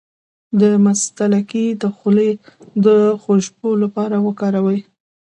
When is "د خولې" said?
1.81-2.29